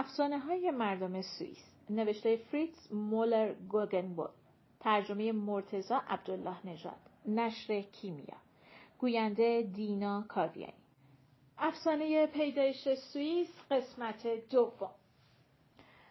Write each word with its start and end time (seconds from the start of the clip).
افسانه 0.00 0.38
های 0.38 0.70
مردم 0.70 1.22
سوئیس 1.22 1.64
نوشته 1.90 2.36
فریتز 2.36 2.92
مولر 2.92 3.54
گوگنبول 3.68 4.28
ترجمه 4.80 5.32
مرتزا 5.32 6.02
عبدالله 6.08 6.66
نژاد 6.66 7.00
نشر 7.26 7.80
کیمیا 7.80 8.36
گوینده 8.98 9.62
دینا 9.62 10.24
کاویانی. 10.28 10.72
افسانه 11.58 12.26
پیدایش 12.26 12.88
سوئیس 12.88 13.48
قسمت 13.70 14.26
دوم. 14.50 14.90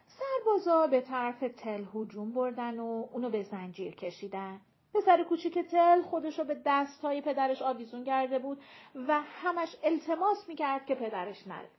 سربازا 0.08 0.88
به 0.88 1.02
طرف 1.02 1.44
تل 1.58 1.86
هجوم 1.96 2.32
بردن 2.32 2.80
و 2.80 3.08
اونو 3.14 3.30
به 3.30 3.44
زنجیر 3.44 3.96
کشیدن. 3.96 4.62
پسر 4.94 5.24
کوچیک 5.24 5.60
تل 5.60 6.02
خودشو 6.02 6.44
به 6.44 6.62
دستهای 6.66 7.22
پدرش 7.22 7.62
آویزون 7.62 8.04
کرده 8.04 8.40
بود 8.40 8.62
و 9.08 9.22
همش 9.22 9.76
التماس 9.84 10.48
می‌کرد 10.48 10.86
که 10.86 10.96
پدرش 10.96 11.48
نره. 11.48 11.70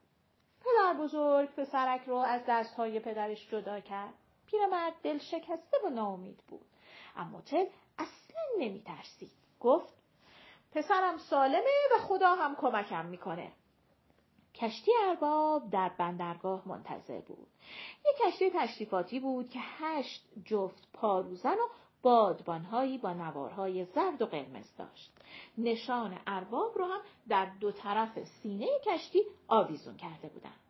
پدر 0.60 0.94
بزرگ 1.00 1.48
پسرک 1.48 2.00
رو 2.06 2.16
از 2.16 2.42
دستهای 2.48 3.00
پدرش 3.00 3.50
جدا 3.50 3.80
کرد. 3.80 4.14
پیرمرد 4.46 4.92
دل 5.02 5.18
شکسته 5.18 5.76
و 5.84 5.88
ناامید 5.88 6.42
بود. 6.48 6.66
اما 7.16 7.40
تل 7.40 7.64
اصلا 7.98 8.42
نمیترسید. 8.58 9.30
گفت 9.60 9.94
پسرم 10.72 11.18
سالمه 11.18 11.88
و 11.94 11.98
خدا 11.98 12.34
هم 12.34 12.56
کمکم 12.56 13.06
می‌کنه. 13.06 13.52
کشتی 14.54 14.92
ارباب 15.08 15.70
در 15.70 15.88
بندرگاه 15.88 16.68
منتظر 16.68 17.20
بود. 17.20 17.46
یک 18.10 18.16
کشتی 18.26 18.50
تشریفاتی 18.50 19.20
بود 19.20 19.50
که 19.50 19.58
هشت 19.62 20.24
جفت 20.44 20.88
پاروزن 20.92 21.54
و 21.54 21.68
بادبانهایی 22.02 22.98
با 22.98 23.12
نوارهای 23.12 23.84
زرد 23.84 24.22
و 24.22 24.26
قرمز 24.26 24.76
داشت. 24.78 25.12
نشان 25.58 26.18
ارباب 26.26 26.78
رو 26.78 26.84
هم 26.84 27.00
در 27.28 27.46
دو 27.60 27.72
طرف 27.72 28.18
سینه 28.24 28.68
کشتی 28.86 29.22
آویزون 29.48 29.96
کرده 29.96 30.28
بودند. 30.28 30.60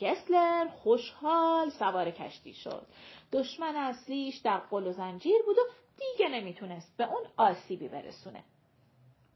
گسلر 0.00 0.68
خوشحال 0.68 1.70
سوار 1.70 2.10
کشتی 2.10 2.54
شد. 2.54 2.86
دشمن 3.32 3.76
اصلیش 3.76 4.36
در 4.36 4.58
قل 4.58 4.86
و 4.86 4.92
زنجیر 4.92 5.42
بود 5.46 5.58
و 5.58 5.62
دیگه 5.98 6.28
نمی‌تونست 6.28 6.96
به 6.96 7.04
اون 7.04 7.22
آسیبی 7.36 7.88
برسونه. 7.88 8.44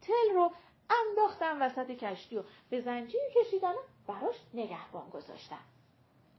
تل 0.02 0.34
رو 0.34 0.52
انداختن 0.90 1.62
وسط 1.62 1.90
کشتی 1.90 2.36
و 2.36 2.42
به 2.70 2.80
زنجیر 2.80 3.20
کشیدن 3.36 3.72
و 3.72 3.82
براش 4.06 4.36
نگهبان 4.54 5.10
گذاشتن. 5.10 5.60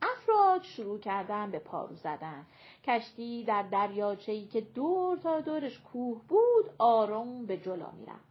افراد 0.01 0.63
شروع 0.63 0.99
کردن 0.99 1.51
به 1.51 1.59
پارو 1.59 1.95
زدن. 1.95 2.45
کشتی 2.83 3.43
در 3.43 3.63
دریاچه‌ای 3.63 4.45
که 4.45 4.61
دور 4.61 5.17
تا 5.17 5.39
دورش 5.41 5.79
کوه 5.79 6.21
بود 6.27 6.65
آرام 6.77 7.45
به 7.45 7.57
جلو 7.57 7.91
می‌رفت. 7.91 8.29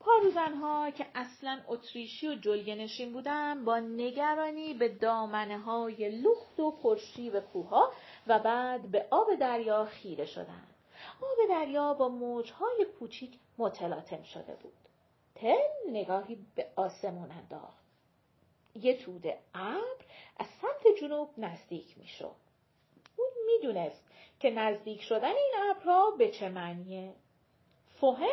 پاروزنها 0.00 0.90
که 0.90 1.06
اصلا 1.14 1.60
اتریشی 1.68 2.28
و 2.28 2.34
جلگه 2.34 2.74
نشین 2.74 3.12
بودن 3.12 3.64
با 3.64 3.78
نگرانی 3.78 4.74
به 4.74 4.88
دامنه 4.88 5.58
های 5.58 6.08
لخت 6.08 6.60
و 6.60 6.70
پرشیب 6.70 7.40
کوها 7.40 7.92
و 8.26 8.38
بعد 8.38 8.90
به 8.90 9.06
آب 9.10 9.34
دریا 9.34 9.84
خیره 9.84 10.26
شدند. 10.26 10.74
آب 11.22 11.48
دریا 11.48 11.94
با 11.94 12.08
موجهای 12.08 12.86
کوچیک 12.98 13.38
متلاطم 13.58 14.22
شده 14.22 14.56
بود. 14.62 14.72
تل 15.34 15.90
نگاهی 15.92 16.38
به 16.54 16.66
آسمون 16.76 17.30
انداخت. 17.30 17.79
یه 18.74 18.96
توده 18.96 19.38
ابر 19.54 20.04
از 20.36 20.46
سمت 20.46 20.96
جنوب 21.00 21.30
نزدیک 21.38 21.98
می‌شد. 21.98 22.36
اون 23.16 23.30
می‌دونست 23.46 24.04
که 24.40 24.50
نزدیک 24.50 25.02
شدن 25.02 25.28
این 25.34 25.54
ابرها 25.70 26.10
به 26.10 26.30
چه 26.30 26.48
معنیه. 26.48 27.14
فهم 28.00 28.28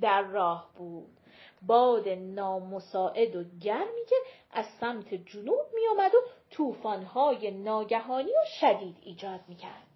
در 0.00 0.22
راه 0.22 0.70
بود. 0.76 1.16
باد 1.62 2.08
نامساعد 2.08 3.36
و 3.36 3.44
گرمی 3.60 4.04
که 4.08 4.16
از 4.50 4.66
سمت 4.80 5.14
جنوب 5.14 5.66
میآمد 5.74 6.14
و 6.14 6.18
طوفان‌های 6.50 7.50
ناگهانی 7.50 8.30
و 8.30 8.44
شدید 8.60 8.96
ایجاد 9.00 9.40
می‌کرد. 9.48 9.86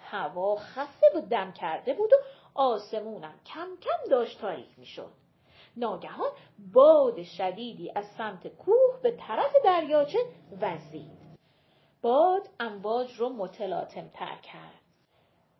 هوا 0.00 0.56
خسته 0.56 1.06
و 1.14 1.20
دم 1.20 1.52
کرده 1.52 1.94
بود 1.94 2.12
و 2.12 2.16
آسمونم 2.54 3.40
کم 3.46 3.68
کم 3.82 4.10
داشت 4.10 4.40
تاریک 4.40 4.78
می‌شد. 4.78 5.12
ناگهان 5.80 6.30
باد 6.72 7.22
شدیدی 7.22 7.92
از 7.94 8.04
سمت 8.18 8.46
کوه 8.48 9.00
به 9.02 9.10
طرف 9.10 9.52
دریاچه 9.64 10.18
وزید. 10.60 11.20
باد 12.02 12.48
امواج 12.60 13.14
رو 13.16 13.28
متلاطم 13.28 14.08
تر 14.08 14.36
کرد. 14.36 14.80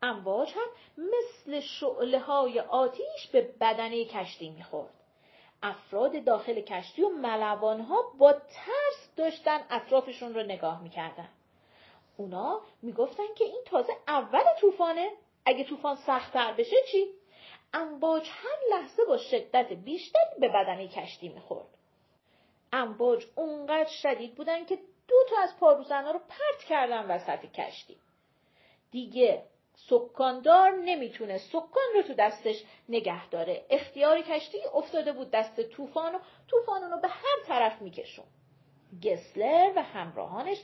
امواج 0.03 0.53
هم 0.55 0.69
مثل 0.99 1.61
شعله 1.61 2.19
های 2.19 2.61
آتیش 2.61 3.27
به 3.33 3.55
بدنه 3.61 4.05
کشتی 4.05 4.51
می‌خورد. 4.51 4.95
افراد 5.63 6.25
داخل 6.25 6.61
کشتی 6.61 7.03
و 7.03 7.09
ملوان 7.09 7.81
ها 7.81 8.03
با 8.19 8.33
ترس 8.33 9.15
داشتن 9.17 9.61
اطرافشون 9.71 10.35
رو 10.35 10.43
نگاه 10.43 10.83
می‌کردن. 10.83 11.29
اونا 12.17 12.61
می‌گفتن 12.83 13.35
که 13.37 13.45
این 13.45 13.63
تازه 13.67 13.93
اول 14.09 14.45
طوفانه 14.61 15.11
اگه 15.47 15.65
طوفان 15.65 15.97
سختتر 15.97 16.53
بشه 16.53 16.77
چی؟ 16.93 17.07
امواج 17.75 18.29
هر 18.31 18.59
لحظه 18.71 19.05
با 19.05 19.17
شدت 19.17 19.73
بیشتری 19.73 20.41
به 20.41 20.49
بدنه 20.49 20.89
کشتی 20.89 21.29
می‌خورد. 21.29 21.69
امواج 22.73 23.27
اونقدر 23.37 23.91
شدید 23.91 24.35
بودن 24.35 24.65
که 24.65 24.79
دو 25.09 25.17
تا 25.31 25.43
از 25.43 25.57
پاروزنا 25.57 26.11
رو 26.11 26.19
پرت 26.19 26.65
کردن 26.69 27.11
وسط 27.11 27.53
کشتی. 27.53 27.97
دیگه 28.91 29.43
سکاندار 29.75 30.71
نمی‌تونه 30.71 31.39
سکان 31.39 31.89
رو 31.95 32.03
تو 32.03 32.15
دستش 32.15 32.65
نگه 32.89 33.29
داره. 33.29 33.65
اختیار 33.71 34.21
کشتی 34.21 34.59
افتاده 34.75 35.13
بود 35.13 35.31
دست 35.31 35.63
طوفان 35.63 36.15
و 36.15 36.19
طوفان 36.49 36.91
رو 36.91 37.01
به 37.01 37.09
هر 37.09 37.45
طرف 37.47 37.83
میکشون. 37.83 38.25
گسلر 39.03 39.73
و 39.77 39.83
همراهانش 39.83 40.63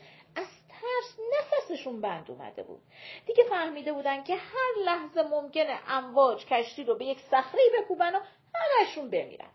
ترس 0.80 1.18
نفسشون 1.38 2.00
بند 2.00 2.30
اومده 2.30 2.62
بود. 2.62 2.82
دیگه 3.26 3.44
فهمیده 3.44 3.92
بودن 3.92 4.24
که 4.24 4.34
هر 4.34 4.84
لحظه 4.84 5.22
ممکنه 5.22 5.78
امواج 5.88 6.46
کشتی 6.46 6.84
رو 6.84 6.94
به 6.94 7.04
یک 7.04 7.20
صخره 7.20 7.60
بکوبن 7.78 8.14
و 8.14 8.20
همشون 8.54 9.10
بمیرن. 9.10 9.50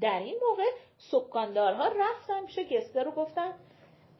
در 0.00 0.18
این 0.18 0.40
موقع 0.48 0.70
سکاندارها 0.98 1.88
رفتن 1.88 2.46
پیش 2.46 2.58
گسلر 2.58 3.04
رو 3.04 3.10
گفتن 3.10 3.54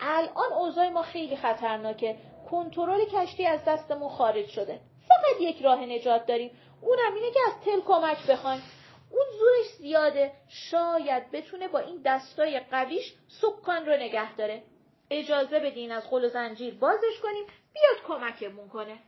الان 0.01 0.53
اوضاع 0.53 0.89
ما 0.89 1.03
خیلی 1.03 1.37
خطرناکه. 1.37 2.17
کنترل 2.51 3.05
کشتی 3.05 3.47
از 3.47 3.65
دستمون 3.65 4.09
خارج 4.09 4.49
شده. 4.49 4.81
فقط 5.09 5.41
یک 5.41 5.63
راه 5.63 5.87
نجات 5.87 6.27
داریم. 6.27 6.51
اونم 6.83 7.15
اینه 7.15 7.31
که 7.31 7.41
از 7.47 7.53
تل 7.65 7.81
کمک 7.81 8.27
بخوایم. 8.27 8.63
اون 9.11 9.25
زورش 9.39 9.67
زیاده. 9.79 10.33
شاید 10.49 11.31
بتونه 11.31 11.69
با 11.69 11.79
این 11.79 12.03
دستای 12.05 12.61
قویش 12.61 13.15
سکان 13.29 13.87
رو 13.87 13.97
نگه 13.97 14.35
داره. 14.35 14.63
اجازه 15.11 15.61
بدین 15.61 15.93
از 15.93 16.07
خل 16.07 16.25
و 16.25 16.29
زنجیر 16.29 16.75
بازش 16.75 17.21
کنیم 17.23 17.45
بیاد 17.73 17.97
کمکمون 18.07 18.69
کنه. 18.69 18.99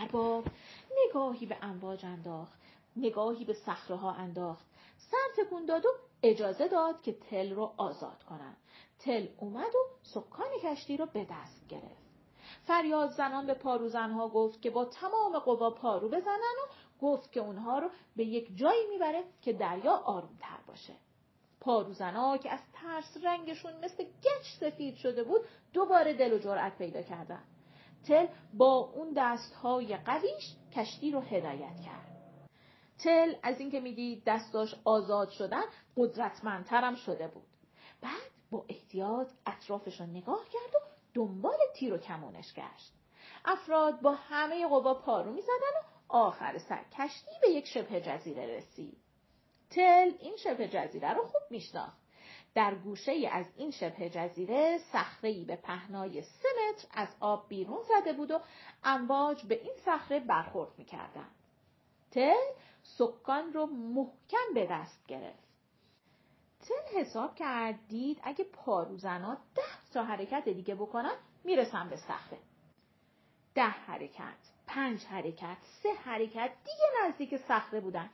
ارباب 0.00 0.44
نگاهی 1.08 1.46
به 1.46 1.56
امواج 1.62 2.04
انداخت 2.04 2.58
نگاهی 2.96 3.44
به 3.44 3.54
صخره 3.54 3.96
ها 3.96 4.12
انداخت. 4.12 4.64
سر 4.96 5.44
تکون 5.44 5.66
داد 5.66 5.86
و 5.86 5.88
اجازه 6.22 6.68
داد 6.68 7.02
که 7.02 7.12
تل 7.12 7.52
رو 7.52 7.72
آزاد 7.76 8.22
کنن. 8.22 8.56
تل 8.98 9.26
اومد 9.38 9.74
و 9.74 9.88
سکان 10.02 10.48
کشتی 10.62 10.96
رو 10.96 11.06
به 11.06 11.24
دست 11.30 11.68
گرفت. 11.68 12.02
فریاد 12.66 13.10
زنان 13.10 13.46
به 13.46 13.54
پاروزنها 13.54 14.28
گفت 14.28 14.62
که 14.62 14.70
با 14.70 14.84
تمام 14.84 15.38
قوا 15.38 15.70
پارو 15.70 16.08
بزنن 16.08 16.56
و 16.62 16.72
گفت 17.02 17.32
که 17.32 17.40
اونها 17.40 17.78
رو 17.78 17.90
به 18.16 18.24
یک 18.24 18.56
جایی 18.56 18.86
می‌بره 18.90 19.24
که 19.42 19.52
دریا 19.52 19.92
آرومتر 19.92 20.58
باشه. 20.66 20.92
پاروزنا 21.62 22.36
که 22.36 22.50
از 22.50 22.60
ترس 22.72 23.16
رنگشون 23.24 23.72
مثل 23.84 24.04
گچ 24.04 24.60
سفید 24.60 24.96
شده 24.96 25.24
بود 25.24 25.40
دوباره 25.72 26.14
دل 26.14 26.32
و 26.32 26.38
جرأت 26.38 26.78
پیدا 26.78 27.02
کردن. 27.02 27.44
تل 28.08 28.26
با 28.54 28.76
اون 28.76 29.12
دستهای 29.16 29.96
قویش 29.96 30.56
کشتی 30.76 31.10
رو 31.10 31.20
هدایت 31.20 31.80
کرد. 31.84 32.18
تل 32.98 33.34
از 33.42 33.60
اینکه 33.60 33.80
می‌دید 33.80 34.22
دستاش 34.26 34.74
آزاد 34.84 35.30
شدن 35.30 35.62
قدرتمندترم 35.96 36.94
شده 36.94 37.28
بود. 37.28 37.46
بعد 38.00 38.30
با 38.50 38.64
احتیاط 38.68 39.28
اطرافش 39.46 40.00
رو 40.00 40.06
نگاه 40.06 40.44
کرد 40.52 40.74
و 40.74 40.78
دنبال 41.14 41.58
تیر 41.74 41.94
و 41.94 41.98
کمونش 41.98 42.54
گشت. 42.54 42.92
افراد 43.44 44.00
با 44.00 44.12
همه 44.12 44.68
قوا 44.68 44.94
پارو 44.94 45.32
می‌زدن 45.32 45.52
و 45.52 45.82
آخر 46.08 46.58
سر 46.58 46.84
کشتی 46.98 47.30
به 47.42 47.48
یک 47.48 47.66
شبه 47.66 48.00
جزیره 48.00 48.46
رسید. 48.46 48.98
تل 49.74 50.12
این 50.20 50.36
شبه 50.36 50.68
جزیره 50.68 51.12
رو 51.12 51.22
خوب 51.22 51.42
میشناخت. 51.50 52.02
در 52.54 52.74
گوشه 52.74 53.28
از 53.32 53.46
این 53.56 53.70
شبه 53.70 54.10
جزیره 54.10 54.78
صخره 54.92 55.44
به 55.44 55.56
پهنای 55.56 56.22
سه 56.22 56.48
متر 56.68 56.88
از 56.94 57.08
آب 57.20 57.48
بیرون 57.48 57.82
زده 57.82 58.12
بود 58.12 58.30
و 58.30 58.40
امواج 58.84 59.46
به 59.46 59.62
این 59.62 59.72
صخره 59.84 60.20
برخورد 60.20 60.70
می‌کردن. 60.78 61.28
تل 62.10 62.52
سکان 62.82 63.52
رو 63.52 63.66
محکم 63.66 64.54
به 64.54 64.66
دست 64.70 65.06
گرفت. 65.06 65.42
تل 66.60 66.98
حساب 67.00 67.34
کرد 67.34 67.78
دید 67.88 68.20
اگه 68.22 68.44
پاروزنا 68.44 69.34
ده 69.34 69.92
تا 69.92 70.02
حرکت 70.04 70.48
دیگه 70.48 70.74
بکنن 70.74 71.16
می‌رسن 71.44 71.88
به 71.88 71.96
صخره. 71.96 72.38
ده 73.54 73.62
حرکت، 73.62 74.38
پنج 74.74 75.04
حرکت، 75.04 75.56
سه 75.82 75.92
حرکت 75.92 76.50
دیگه 76.64 77.08
نزدیک 77.08 77.36
صخره 77.36 77.80
بودن. 77.80 78.10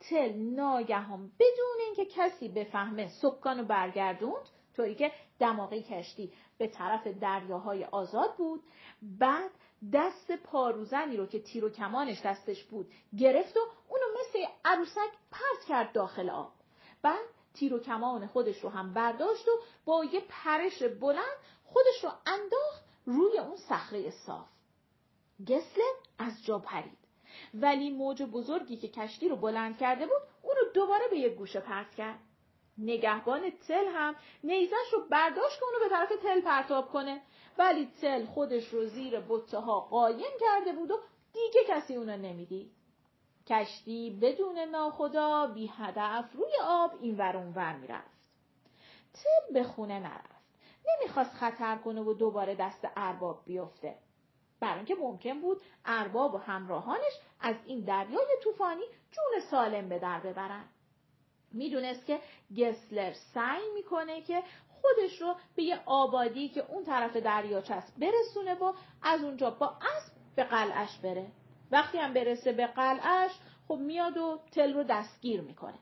تل 0.00 0.32
ناگهان 0.32 1.30
بدون 1.38 1.80
اینکه 1.86 2.04
کسی 2.04 2.48
بفهمه 2.48 3.08
سکان 3.08 3.58
رو 3.58 3.64
برگردوند 3.64 4.48
طوری 4.76 4.94
که 4.94 5.12
دماغه 5.38 5.82
کشتی 5.82 6.32
به 6.58 6.66
طرف 6.66 7.06
دریاهای 7.06 7.84
آزاد 7.84 8.36
بود. 8.36 8.62
بعد 9.02 9.50
دست 9.92 10.32
پاروزنی 10.32 11.16
رو 11.16 11.26
که 11.26 11.40
تیر 11.42 11.64
و 11.64 11.70
کمانش 11.70 12.22
دستش 12.22 12.64
بود 12.64 12.92
گرفت 13.18 13.56
و 13.56 13.60
اونو 13.88 14.04
مثل 14.20 14.52
عروسک 14.64 15.10
پرت 15.30 15.64
کرد 15.68 15.92
داخل 15.92 16.30
آب. 16.30 16.52
بعد 17.02 17.26
تیر 17.54 17.74
و 17.74 17.78
کمان 17.78 18.26
خودش 18.26 18.64
رو 18.64 18.68
هم 18.68 18.94
برداشت 18.94 19.48
و 19.48 19.52
با 19.84 20.04
یه 20.04 20.22
پرش 20.28 20.82
بلند 20.82 21.36
خودش 21.64 22.04
رو 22.04 22.10
انداخت 22.26 22.84
روی 23.06 23.38
اون 23.38 23.56
صخره 23.56 24.10
صاف. 24.10 24.59
گسلر 25.48 25.94
از 26.18 26.44
جا 26.44 26.58
پرید. 26.58 26.98
ولی 27.54 27.90
موج 27.90 28.22
بزرگی 28.22 28.76
که 28.76 28.88
کشتی 28.88 29.28
رو 29.28 29.36
بلند 29.36 29.78
کرده 29.78 30.06
بود 30.06 30.22
اون 30.42 30.54
رو 30.56 30.72
دوباره 30.74 31.08
به 31.10 31.16
یک 31.16 31.34
گوشه 31.34 31.60
پرت 31.60 31.94
کرد. 31.94 32.18
نگهبان 32.78 33.50
تل 33.50 33.86
هم 33.86 34.16
نیزش 34.44 34.92
رو 34.92 35.08
برداشت 35.10 35.58
که 35.58 35.64
اونو 35.64 35.78
به 35.78 35.88
طرف 35.88 36.22
تل 36.22 36.40
پرتاب 36.40 36.92
کنه. 36.92 37.22
ولی 37.58 37.88
تل 38.00 38.24
خودش 38.24 38.68
رو 38.68 38.86
زیر 38.86 39.20
بطه 39.20 39.58
ها 39.58 39.80
قایم 39.80 40.32
کرده 40.40 40.72
بود 40.72 40.90
و 40.90 41.00
دیگه 41.32 41.60
کسی 41.68 41.96
اونو 41.96 42.16
نمی‌دید. 42.16 42.72
کشتی 43.46 44.18
بدون 44.22 44.58
ناخدا 44.58 45.46
بی 45.46 45.70
هدف 45.76 46.32
روی 46.32 46.52
آب 46.62 46.92
این 47.00 47.16
ور 47.16 47.36
ور 47.36 47.76
می‌رفت. 47.76 48.10
تل 49.14 49.52
به 49.54 49.64
خونه 49.64 50.00
نرفت. 50.00 50.40
نمی‌خواست 50.88 51.34
خطر 51.34 51.76
کنه 51.76 52.00
و 52.00 52.14
دوباره 52.14 52.54
دست 52.54 52.88
ارباب 52.96 53.42
بیفته. 53.44 53.98
برای 54.60 54.76
اینکه 54.76 54.94
ممکن 54.94 55.40
بود 55.40 55.60
ارباب 55.84 56.34
و 56.34 56.38
همراهانش 56.38 57.12
از 57.40 57.56
این 57.66 57.84
دریای 57.84 58.36
طوفانی 58.44 58.84
جون 59.10 59.40
سالم 59.50 59.88
به 59.88 59.98
در 59.98 60.20
ببرن. 60.20 60.64
می‌دونست 61.52 62.06
که 62.06 62.20
گسلر 62.56 63.12
سعی 63.12 63.70
می‌کنه 63.74 64.20
که 64.22 64.42
خودش 64.68 65.20
رو 65.20 65.34
به 65.56 65.62
یه 65.62 65.80
آبادی 65.86 66.48
که 66.48 66.64
اون 66.68 66.84
طرف 66.84 67.16
دریاچه 67.16 67.74
است 67.74 67.98
برسونه 67.98 68.54
و 68.54 68.72
از 69.02 69.22
اونجا 69.22 69.50
با 69.50 69.66
اسب 69.66 70.12
به 70.36 70.44
قلعش 70.44 70.98
بره. 70.98 71.32
وقتی 71.70 71.98
هم 71.98 72.14
برسه 72.14 72.52
به 72.52 72.66
قلعش 72.66 73.30
خب 73.68 73.74
میاد 73.78 74.16
و 74.16 74.40
تل 74.52 74.74
رو 74.74 74.82
دستگیر 74.82 75.40
می‌کنه. 75.40 75.78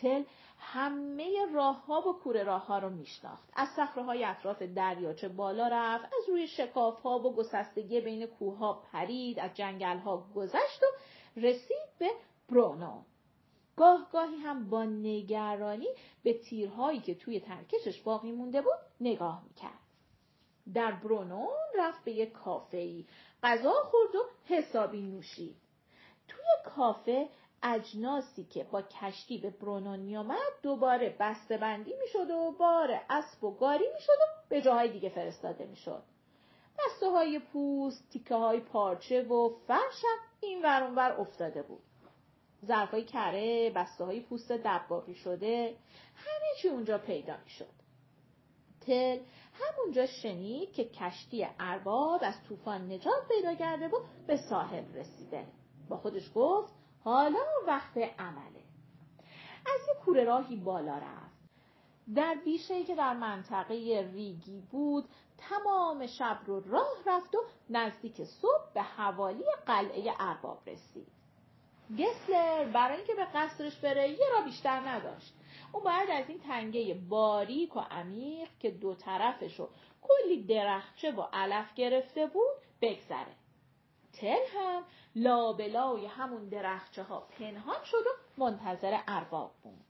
تل 0.00 0.22
همه 0.58 1.46
راه 1.54 1.86
ها 1.86 2.08
و 2.08 2.12
کوره 2.12 2.42
راه 2.42 2.66
ها 2.66 2.78
رو 2.78 2.90
میشناخت. 2.90 3.48
از 3.52 3.68
صخره 3.76 4.04
های 4.04 4.24
اطراف 4.24 4.62
دریاچه 4.62 5.28
بالا 5.28 5.68
رفت 5.68 6.04
از 6.04 6.28
روی 6.28 6.46
شکاف 6.46 7.00
ها 7.00 7.18
و 7.18 7.34
گسستگی 7.34 8.00
بین 8.00 8.26
کوه 8.26 8.58
ها 8.58 8.82
پرید 8.92 9.38
از 9.38 9.54
جنگل 9.54 9.98
ها 9.98 10.26
گذشت 10.34 10.82
و 10.82 10.86
رسید 11.36 11.88
به 11.98 12.10
برونو. 12.48 13.02
گاه 13.76 14.08
گاهی 14.12 14.36
هم 14.36 14.70
با 14.70 14.84
نگرانی 14.84 15.88
به 16.22 16.38
تیرهایی 16.38 17.00
که 17.00 17.14
توی 17.14 17.40
ترکشش 17.40 18.00
باقی 18.00 18.32
مونده 18.32 18.60
بود 18.60 18.78
نگاه 19.00 19.42
می‌کرد. 19.48 19.80
در 20.74 20.92
برونو 20.92 21.48
رفت 21.78 22.04
به 22.04 22.12
یک 22.12 22.32
کافه 22.32 22.76
ای 22.78 23.06
غذا 23.42 23.72
خورد 23.72 24.14
و 24.14 24.24
حسابی 24.44 25.02
نوشید. 25.02 25.56
توی 26.28 26.44
کافه 26.64 27.28
اجناسی 27.62 28.44
که 28.44 28.64
با 28.64 28.82
کشتی 28.82 29.38
به 29.38 29.50
برونون 29.50 29.98
میامد 29.98 30.52
دوباره 30.62 31.16
بسته 31.20 31.56
بندی 31.56 31.94
می‌شد 32.00 32.30
و 32.30 32.54
بار 32.58 33.00
اسب 33.10 33.44
و 33.44 33.50
گاری 33.50 33.84
می‌شد 33.94 34.12
و 34.12 34.48
به 34.48 34.62
جاهای 34.62 34.92
دیگه 34.92 35.08
فرستاده 35.08 35.66
می‌شد. 35.66 36.02
بسته 36.78 37.10
های 37.10 37.38
پوست 37.38 38.10
تیکه 38.10 38.34
های 38.34 38.60
پارچه 38.60 39.22
و 39.22 39.48
فرش 39.66 40.02
این 40.40 40.62
ور 40.62 41.16
افتاده 41.18 41.62
بود. 41.62 41.82
ظرف 42.66 42.90
های 42.90 43.04
کره 43.04 43.70
بسته 43.70 44.04
های 44.04 44.20
پوست 44.20 44.52
دباغی 44.52 45.14
شده 45.14 45.76
همه 46.14 46.62
چی 46.62 46.68
اونجا 46.68 46.98
پیدا 46.98 47.36
می‌شد. 47.44 47.80
تل 48.80 49.18
همونجا 49.52 50.06
شنید 50.06 50.72
که 50.72 50.84
کشتی 50.84 51.48
ارباب 51.58 52.20
از 52.22 52.34
طوفان 52.48 52.92
نجات 52.92 53.28
پیدا 53.28 53.54
کرده 53.54 53.88
و 53.88 54.00
به 54.26 54.36
ساحل 54.36 54.84
رسیده. 54.94 55.46
با 55.88 55.96
خودش 55.96 56.30
گفت 56.34 56.79
حالا 57.04 57.44
وقت 57.66 57.96
عمله. 57.96 58.62
از 59.66 59.88
یه 59.88 59.94
کوره 60.04 60.24
راهی 60.24 60.56
بالا 60.56 60.98
رفت. 60.98 61.40
در 62.14 62.36
بیشه 62.44 62.84
که 62.84 62.94
در 62.94 63.14
منطقه 63.14 64.10
ریگی 64.12 64.62
بود 64.70 65.04
تمام 65.38 66.06
شب 66.06 66.38
رو 66.46 66.60
راه 66.60 66.96
رفت 67.06 67.34
و 67.34 67.38
نزدیک 67.70 68.24
صبح 68.24 68.72
به 68.74 68.82
حوالی 68.82 69.44
قلعه 69.66 70.14
ارباب 70.18 70.58
رسید. 70.66 71.06
گسلر 71.98 72.64
برای 72.64 72.96
اینکه 72.96 73.14
به 73.14 73.24
قصرش 73.24 73.76
بره 73.76 74.08
یه 74.08 74.26
را 74.36 74.44
بیشتر 74.44 74.88
نداشت. 74.88 75.34
او 75.72 75.80
باید 75.80 76.10
از 76.10 76.28
این 76.28 76.40
تنگه 76.40 76.94
باریک 76.94 77.76
و 77.76 77.80
عمیق 77.80 78.48
که 78.60 78.70
دو 78.70 78.94
طرفش 78.94 79.60
رو 79.60 79.68
کلی 80.02 80.42
درخچه 80.42 81.10
و 81.12 81.24
علف 81.32 81.74
گرفته 81.74 82.26
بود 82.26 82.56
بگذره. 82.82 83.39
تل 84.12 84.46
هم 84.54 84.84
لابلای 85.14 86.06
همون 86.06 86.48
درخچه 86.48 87.02
ها 87.02 87.20
پنهان 87.20 87.84
شد 87.84 88.06
و 88.06 88.40
منتظر 88.40 89.00
ارباب 89.08 89.52
بود. 89.62 89.84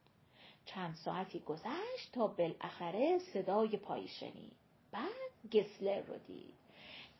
چند 0.64 0.94
ساعتی 0.94 1.40
گذشت 1.40 2.12
تا 2.12 2.26
بالاخره 2.26 3.18
صدای 3.18 3.76
پایی 3.76 4.08
شنید. 4.08 4.52
بعد 4.92 5.52
گسلر 5.52 6.00
رو 6.00 6.18
دید. 6.18 6.54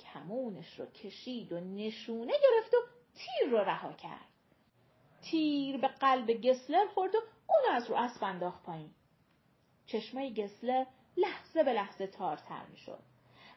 کمونش 0.01 0.81
رو 0.81 0.87
کشید 0.87 1.53
و 1.53 1.61
نشونه 1.61 2.33
گرفت 2.33 2.75
و 2.75 2.77
تیر 3.15 3.51
رو 3.51 3.59
رها 3.59 3.93
کرد. 3.93 4.29
تیر 5.23 5.77
به 5.81 5.89
قلب 5.89 6.31
گسلر 6.33 6.87
خورد 6.87 7.15
و 7.15 7.19
اون 7.49 7.75
از 7.75 7.91
رو 7.91 7.97
اسب 7.97 8.25
انداخت 8.25 8.63
پایین. 8.63 8.91
چشمه 9.87 10.35
گسلر 10.35 10.85
لحظه 11.17 11.63
به 11.63 11.73
لحظه 11.73 12.07
تارتر 12.07 12.67
می 12.71 12.77
شد. 12.77 13.03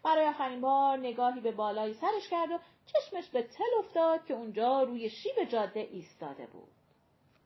برای 0.03 0.27
آخرین 0.27 0.61
بار 0.61 0.97
نگاهی 0.97 1.39
به 1.39 1.51
بالای 1.51 1.93
سرش 1.93 2.29
کرد 2.29 2.51
و 2.51 2.59
چشمش 2.85 3.29
به 3.29 3.43
تل 3.43 3.79
افتاد 3.79 4.25
که 4.25 4.33
اونجا 4.33 4.83
روی 4.83 5.09
شیب 5.09 5.43
جاده 5.43 5.79
ایستاده 5.79 6.47
بود. 6.47 6.71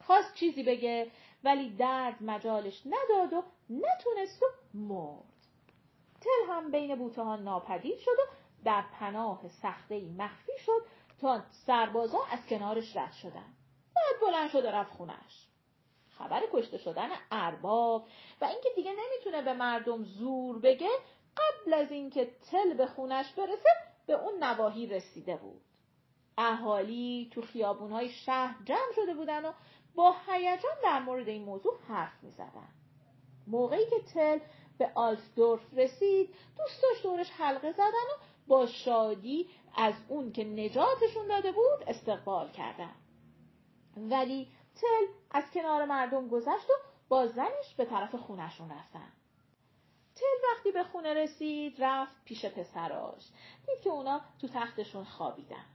خواست 0.04 0.36
چیزی 0.36 0.63
بگه 0.63 1.12
ولی 1.44 1.69
درد 1.75 2.24
مجالش 2.24 2.81
نداد 2.86 3.33
و 3.33 3.44
نتونست 3.69 4.44
و 4.44 4.45
مرد. 4.74 5.24
تل 6.21 6.54
هم 6.54 6.71
بین 6.71 6.95
بوته 6.95 7.21
ها 7.21 7.36
ناپدید 7.36 8.00
شد 8.00 8.12
و 8.12 8.34
در 8.65 8.84
پناه 9.00 9.48
سخته 9.48 10.01
مخفی 10.17 10.58
شد 10.58 10.86
تا 11.22 11.41
سربازا 11.65 12.20
از 12.31 12.48
کنارش 12.50 12.98
رد 12.98 13.12
شدن. 13.12 13.53
بعد 13.96 14.22
بلند 14.22 14.50
شد 14.50 14.65
و 14.65 14.67
رفت 14.67 14.91
خونش. 14.91 15.48
خبر 16.10 16.41
کشته 16.53 16.77
شدن 16.77 17.10
ارباب 17.31 18.08
و 18.41 18.46
اینکه 18.46 18.70
دیگه 18.75 18.91
نمی‌تونه 18.91 19.41
به 19.41 19.53
مردم 19.53 20.03
زور 20.03 20.60
بگه 20.60 20.89
قبل 21.38 21.74
از 21.74 21.91
اینکه 21.91 22.32
تل 22.51 22.74
به 22.74 22.86
خونش 22.86 23.34
برسه 23.34 23.70
به 24.08 24.13
اون 24.13 24.44
نواحی 24.44 24.88
رسیده 24.88 25.36
بود. 25.36 25.62
اهالی 26.38 27.29
تو 27.34 27.41
خیابونهای 27.41 28.10
شهر 28.10 28.56
جمع 28.65 28.94
شده 28.96 29.13
بودن 29.13 29.46
و 29.46 29.51
با 29.96 30.15
هیجان 30.27 30.75
در 30.84 31.00
مورد 31.00 31.27
این 31.27 31.44
موضوع 31.44 31.74
حرف 31.88 32.24
می 32.24 32.32
زدن. 32.32 32.70
موقعی 33.48 33.86
که 33.89 34.00
تل 34.13 34.39
به 34.77 34.91
آلفدورف 34.96 35.74
رسید 35.74 36.29
دوستاش 36.58 37.03
دورش 37.03 37.32
حلقه 37.32 37.72
زدن 37.72 37.88
و 37.88 38.24
با 38.48 38.65
شادی 38.65 39.50
از 39.75 39.94
اون 40.08 40.32
که 40.32 40.44
نجاتشون 40.44 41.27
داده 41.27 41.51
بود 41.51 41.84
استقبال 41.88 42.51
کردن. 42.51 42.96
ولی 43.98 44.48
تل 44.75 45.06
از 45.32 45.44
کنار 45.53 45.86
مردم 45.86 46.27
گذشت 46.27 46.70
و 46.70 46.74
با 47.10 47.27
زنش 47.27 47.75
به 47.77 47.86
طرف 47.86 48.15
خونشون 48.15 48.72
رفتن. 48.72 49.12
تل 50.17 50.51
وقتی 50.51 50.71
به 50.71 50.83
خونه 50.83 51.13
رسید 51.13 51.83
رفت 51.83 52.24
پیش 52.25 52.45
پسراش. 52.45 53.24
دید 53.67 53.81
که 53.83 53.89
اونا 53.89 54.21
تو 54.41 54.47
تختشون 54.47 55.03
خوابیدن. 55.03 55.65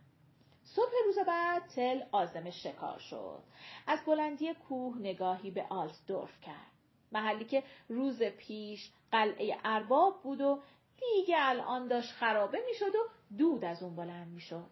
صبح 0.65 0.93
روز 1.05 1.19
بعد 1.19 1.67
تل 1.67 2.03
آزم 2.13 2.51
شکار 2.51 2.99
شد. 2.99 3.43
از 3.87 4.05
بلندی 4.05 4.55
کوه 4.55 4.99
نگاهی 4.99 5.51
به 5.51 5.67
آلسدورف 5.69 6.41
کرد. 6.41 6.73
محلی 7.13 7.45
که 7.45 7.63
روز 7.89 8.23
پیش 8.23 8.93
قلعه 9.13 9.59
ارباب 9.65 10.23
بود 10.23 10.41
و 10.41 10.63
دیگه 11.01 11.37
الان 11.39 11.89
داشت 11.89 12.13
خرابه 12.13 12.63
می‌شد 12.67 12.95
و 12.95 13.09
دود 13.39 13.65
از 13.65 13.83
اون 13.83 13.97
بلند 13.97 14.29
می‌شد. 14.29 14.71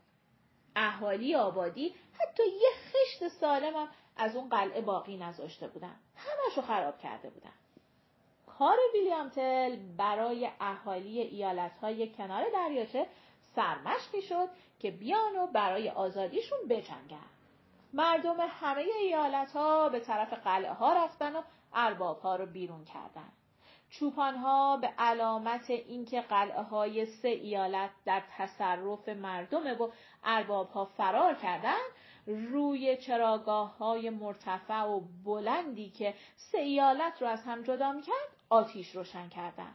اهالی 0.77 1.35
آبادی 1.35 1.95
حتی 2.13 2.43
یه 2.43 2.71
خشت 2.93 3.29
سالم 3.29 3.89
از 4.17 4.37
اون 4.37 4.49
قلعه 4.49 4.81
باقی 4.81 5.17
نذاشته 5.17 5.69
بودن. 5.69 5.97
همشو 6.17 6.63
خراب 6.63 6.99
کرده 6.99 7.31
بودن. 7.31 7.53
کار 8.59 8.77
ویلیام 8.95 9.29
تل 9.29 9.77
برای 9.97 10.51
اهالی 10.61 11.21
ایالتهای 11.21 12.09
کنار 12.09 12.45
دریاچه 12.55 13.07
سرمشقی 13.55 14.23
شد 14.23 14.49
که 14.79 14.91
بیان 14.91 15.37
و 15.37 15.47
برای 15.47 15.91
آزادیشون 15.91 16.59
بجنگن. 16.69 17.31
مردم 17.93 18.37
همه 18.41 18.85
ایالت 19.01 19.53
ها 19.53 19.89
به 19.89 20.01
طرف 20.01 20.33
قلعه 20.33 20.73
ها 20.73 21.05
رفتن 21.05 21.37
و 21.37 21.43
ارباب 21.75 22.21
ها 22.21 22.37
رو 22.37 22.47
بیرون 22.47 22.85
کردن. 22.85 23.33
چوپان 23.91 24.37
ها 24.37 24.77
به 24.77 24.91
علامت 24.99 25.71
اینکه 25.71 26.21
قلعه 26.21 26.63
های 26.63 27.07
سه 27.07 27.29
ایالت 27.29 27.91
در 28.05 28.23
تصرف 28.37 29.09
مردم 29.09 29.83
و 29.83 29.89
ارباب 30.25 30.71
ها 30.71 30.85
فرار 30.85 31.35
کردن 31.35 31.81
روی 32.27 32.97
چراگاه 32.97 33.79
های 33.79 34.11
مرتفع 34.11 34.83
و 34.83 35.01
بلندی 35.25 35.91
که 35.91 36.15
سه 36.37 36.59
ایالت 36.59 37.23
رو 37.23 37.29
از 37.29 37.43
هم 37.45 37.63
جدا 37.63 38.01
کرد 38.01 38.37
آتیش 38.49 38.97
روشن 38.97 39.29
کردن. 39.29 39.75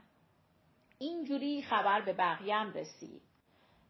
اینجوری 1.00 1.62
خبر 1.62 2.02
به 2.02 2.14
بقیه 2.14 2.64
رسید. 2.64 3.22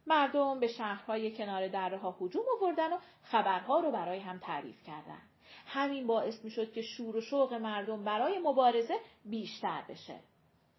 مردم 0.06 0.60
به 0.60 0.66
شهرهای 0.66 1.36
کنار 1.36 1.68
دره 1.68 1.98
ها 1.98 2.16
هجوم 2.20 2.44
آوردن 2.60 2.92
و 2.92 2.98
خبرها 3.22 3.80
رو 3.80 3.92
برای 3.92 4.18
هم 4.18 4.38
تعریف 4.38 4.82
کردن. 4.82 5.22
همین 5.66 6.06
باعث 6.06 6.44
می 6.44 6.50
شد 6.50 6.72
که 6.72 6.82
شور 6.82 7.16
و 7.16 7.20
شوق 7.20 7.54
مردم 7.54 8.04
برای 8.04 8.38
مبارزه 8.38 8.94
بیشتر 9.24 9.82
بشه. 9.88 10.20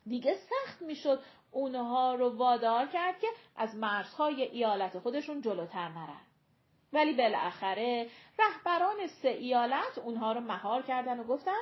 دیگه 0.05 0.33
سخت 0.33 0.81
می 0.81 0.95
شد 0.95 1.19
اونها 1.51 2.15
رو 2.15 2.37
وادار 2.37 2.87
کرد 2.87 3.19
که 3.19 3.27
از 3.55 3.75
مرزهای 3.75 4.41
ایالت 4.41 4.99
خودشون 4.99 5.41
جلوتر 5.41 5.89
نرن. 5.89 6.21
ولی 6.93 7.13
بالاخره 7.13 8.09
رهبران 8.39 9.07
سه 9.07 9.27
ایالت 9.27 9.97
اونها 9.97 10.31
رو 10.31 10.39
مهار 10.39 10.81
کردن 10.81 11.19
و 11.19 11.23
گفتن 11.23 11.61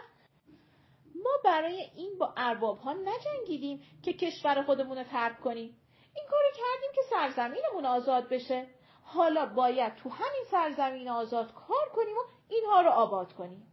ما 1.23 1.31
برای 1.43 1.81
این 1.95 2.17
با 2.17 2.33
ارباب 2.37 2.77
ها 2.77 2.93
نجنگیدیم 2.93 3.81
که 4.03 4.13
کشور 4.13 4.63
خودمون 4.63 4.97
رو 4.97 5.03
ترک 5.03 5.39
کنیم. 5.39 5.77
این 6.15 6.25
کارو 6.29 6.47
کردیم 6.51 6.91
که 6.95 7.01
سرزمینمون 7.09 7.85
آزاد 7.85 8.29
بشه. 8.29 8.67
حالا 9.03 9.45
باید 9.45 9.95
تو 9.95 10.09
همین 10.09 10.43
سرزمین 10.51 11.09
آزاد 11.09 11.53
کار 11.53 11.89
کنیم 11.95 12.17
و 12.17 12.21
اینها 12.49 12.81
رو 12.81 12.89
آباد 12.89 13.33
کنیم. 13.33 13.67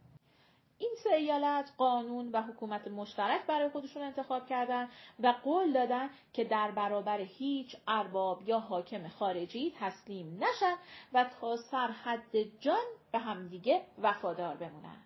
این 0.83 0.95
سه 1.03 1.09
ایالت 1.09 1.71
قانون 1.77 2.29
و 2.31 2.41
حکومت 2.41 2.87
مشترک 2.87 3.45
برای 3.45 3.69
خودشون 3.69 4.03
انتخاب 4.03 4.47
کردن 4.47 4.89
و 5.19 5.27
قول 5.43 5.73
دادن 5.73 6.09
که 6.33 6.43
در 6.43 6.71
برابر 6.71 7.19
هیچ 7.19 7.75
ارباب 7.87 8.49
یا 8.49 8.59
حاکم 8.59 9.07
خارجی 9.07 9.73
تسلیم 9.79 10.43
نشن 10.43 10.75
و 11.13 11.25
تا 11.39 11.57
سرحد 11.57 12.37
جان 12.59 12.85
به 13.11 13.19
همدیگه 13.19 13.81
وفادار 14.01 14.55
بمونن. 14.55 14.97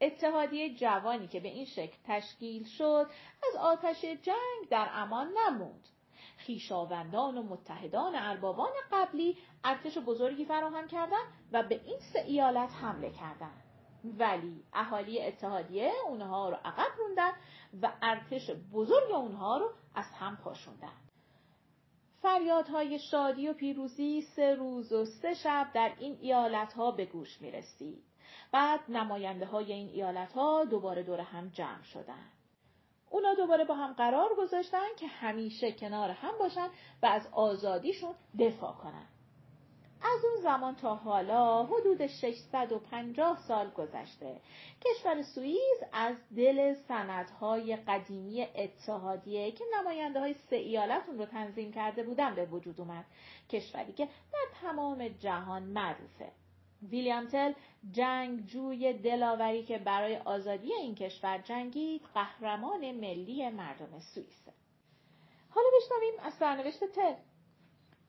اتحادیه 0.00 0.74
جوانی 0.74 1.28
که 1.28 1.40
به 1.40 1.48
این 1.48 1.66
شکل 1.66 1.96
تشکیل 2.04 2.64
شد 2.64 3.06
از 3.48 3.56
آتش 3.60 4.00
جنگ 4.00 4.68
در 4.70 4.88
امان 4.92 5.28
نموند. 5.38 5.88
خیشاوندان 6.36 7.38
و 7.38 7.42
متحدان 7.42 8.14
اربابان 8.14 8.72
قبلی 8.92 9.38
ارتش 9.64 9.98
بزرگی 9.98 10.44
فراهم 10.44 10.88
کردند 10.88 11.32
و 11.52 11.62
به 11.62 11.80
این 11.84 11.98
سه 12.12 12.18
ایالت 12.18 12.70
حمله 12.72 13.10
کردند. 13.10 13.67
ولی 14.18 14.64
اهالی 14.72 15.22
اتحادیه 15.22 15.92
اونها 16.06 16.48
رو 16.48 16.56
عقب 16.64 16.88
روندن 16.98 17.32
و 17.82 17.92
ارتش 18.02 18.50
بزرگ 18.72 19.12
اونها 19.12 19.58
رو 19.58 19.70
از 19.94 20.06
هم 20.18 20.36
پاشوندن. 20.36 20.92
فریادهای 22.22 22.98
شادی 22.98 23.48
و 23.48 23.52
پیروزی 23.52 24.20
سه 24.36 24.54
روز 24.54 24.92
و 24.92 25.04
سه 25.04 25.34
شب 25.34 25.70
در 25.74 25.92
این 25.98 26.18
ایالت 26.20 26.72
ها 26.72 26.90
به 26.90 27.04
گوش 27.04 27.40
می 27.40 27.50
رسید. 27.50 28.04
بعد 28.52 28.80
نماینده 28.88 29.46
های 29.46 29.72
این 29.72 29.88
ایالت 29.88 30.32
ها 30.32 30.64
دوباره 30.64 31.02
دور 31.02 31.20
هم 31.20 31.48
جمع 31.48 31.82
شدند. 31.82 32.32
اونا 33.10 33.34
دوباره 33.34 33.64
با 33.64 33.74
هم 33.74 33.92
قرار 33.92 34.28
گذاشتن 34.38 34.86
که 34.98 35.06
همیشه 35.06 35.72
کنار 35.72 36.10
هم 36.10 36.38
باشن 36.38 36.68
و 37.02 37.06
از 37.06 37.28
آزادیشون 37.32 38.14
دفاع 38.38 38.72
کنن. 38.72 39.06
از 40.02 40.24
اون 40.24 40.42
زمان 40.42 40.74
تا 40.74 40.94
حالا 40.94 41.64
حدود 41.64 42.06
650 42.06 43.38
سال 43.48 43.70
گذشته. 43.70 44.40
کشور 44.84 45.22
سوئیس 45.22 45.78
از 45.92 46.16
دل 46.36 46.74
سندهای 46.74 47.76
قدیمی 47.76 48.46
اتحادیه 48.54 49.50
که 49.50 49.64
نماینده 49.80 50.20
های 50.20 50.34
سه 50.50 50.56
ایالت 50.56 51.02
اون 51.08 51.18
رو 51.18 51.26
تنظیم 51.26 51.72
کرده 51.72 52.02
بودن 52.02 52.34
به 52.34 52.44
وجود 52.44 52.80
اومد. 52.80 53.04
کشوری 53.50 53.92
که 53.92 54.04
در 54.32 54.60
تمام 54.60 55.08
جهان 55.08 55.62
معروفه. 55.62 56.32
ویلیام 56.82 57.26
تل 57.26 57.52
جنگجوی 57.92 58.92
دلاوری 58.92 59.62
که 59.62 59.78
برای 59.78 60.16
آزادی 60.16 60.72
این 60.72 60.94
کشور 60.94 61.38
جنگید 61.38 62.02
قهرمان 62.14 62.92
ملی 62.92 63.50
مردم 63.50 63.98
سوئیس. 64.14 64.48
حالا 65.50 65.66
بشنویم 65.76 66.14
از 66.22 66.34
سرنوشت 66.34 66.84
تل. 66.84 67.14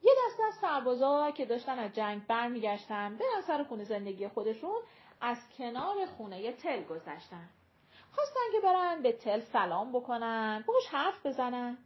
یه 0.03 0.12
دسته 0.25 0.44
از 0.44 0.53
سربازا 0.53 1.32
که 1.32 1.46
داشتن 1.46 1.79
از 1.79 1.94
جنگ 1.94 2.27
برمیگشتن 2.27 3.15
به 3.18 3.25
سر 3.48 3.63
خونه 3.63 3.84
زندگی 3.84 4.27
خودشون 4.27 4.82
از 5.22 5.38
کنار 5.58 6.06
خونه 6.06 6.51
تل 6.51 6.84
گذشتن. 6.84 7.50
خواستن 8.12 8.51
که 8.51 8.60
برن 8.63 9.01
به 9.01 9.12
تل 9.12 9.39
سلام 9.39 9.91
بکنن 9.91 10.63
باش 10.68 10.88
حرف 10.88 11.25
بزنن. 11.25 11.77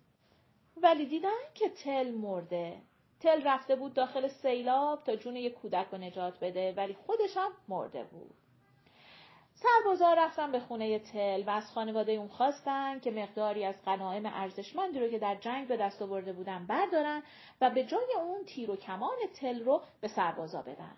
ولی 0.77 1.05
دیدن 1.05 1.29
که 1.53 1.69
تل 1.69 2.11
مرده. 2.11 2.81
تل 3.19 3.47
رفته 3.47 3.75
بود 3.75 3.93
داخل 3.93 4.27
سیلاب 4.27 5.03
تا 5.03 5.15
جون 5.15 5.35
یک 5.35 5.53
کودک 5.53 5.87
رو 5.91 5.97
نجات 5.97 6.39
بده 6.39 6.73
ولی 6.77 6.93
خودش 6.93 7.37
هم 7.37 7.51
مرده 7.67 8.03
بود. 8.03 8.42
سربازا 9.63 10.13
رفتن 10.13 10.51
به 10.51 10.59
خونه 10.59 10.99
تل 10.99 11.43
و 11.47 11.49
از 11.49 11.71
خانواده 11.71 12.11
اون 12.11 12.27
خواستن 12.27 12.99
که 12.99 13.11
مقداری 13.11 13.65
از 13.65 13.75
غنایم 13.85 14.25
ارزشمندی 14.25 14.99
رو 14.99 15.07
که 15.07 15.19
در 15.19 15.35
جنگ 15.35 15.67
به 15.67 15.77
دست 15.77 16.01
آورده 16.01 16.33
بودن 16.33 16.67
بردارن 16.67 17.23
و 17.61 17.69
به 17.69 17.83
جای 17.83 18.13
اون 18.17 18.43
تیر 18.43 18.71
و 18.71 18.75
کمان 18.75 19.15
تل 19.35 19.63
رو 19.63 19.81
به 20.01 20.07
سربازا 20.07 20.61
بدن. 20.61 20.97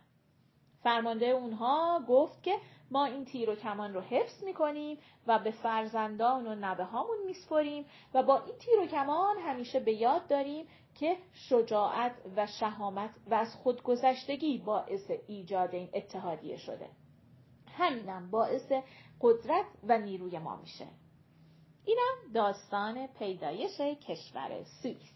فرمانده 0.83 1.25
اونها 1.25 2.03
گفت 2.07 2.43
که 2.43 2.55
ما 2.91 3.05
این 3.05 3.25
تیر 3.25 3.49
و 3.49 3.55
کمان 3.55 3.93
رو 3.93 4.01
حفظ 4.01 4.43
می‌کنیم 4.43 4.97
و 5.27 5.39
به 5.39 5.51
فرزندان 5.51 6.47
و 6.47 6.55
نبه 6.55 6.83
هامون 6.83 7.17
میسپریم 7.25 7.85
و 8.13 8.23
با 8.23 8.39
این 8.39 8.57
تیر 8.57 8.79
و 8.79 8.85
کمان 8.85 9.37
همیشه 9.37 9.79
به 9.79 9.93
یاد 9.93 10.27
داریم 10.27 10.67
که 10.99 11.17
شجاعت 11.33 12.15
و 12.35 12.47
شهامت 12.47 13.09
و 13.27 13.33
از 13.33 13.55
خودگذشتگی 13.55 14.57
باعث 14.57 15.11
ایجاد 15.27 15.75
این 15.75 15.89
اتحادیه 15.93 16.57
شده. 16.57 16.89
همینم 17.77 18.31
باعث 18.31 18.71
قدرت 19.21 19.65
و 19.83 19.97
نیروی 19.97 20.39
ما 20.39 20.55
میشه. 20.55 20.87
اینم 21.85 22.33
داستان 22.33 23.07
پیدایش 23.07 23.81
کشور 23.81 24.63
سوئیس. 24.81 25.14